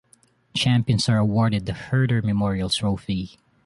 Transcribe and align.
Champions 0.55 1.07
are 1.09 1.19
awarded 1.19 1.67
the 1.67 1.73
Herder 1.73 2.23
Memorial 2.23 2.71
Trophy. 2.71 3.37